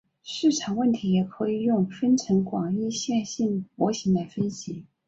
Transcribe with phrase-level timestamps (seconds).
[0.23, 4.83] 市场问题也可以用分层广义线性模型来分析。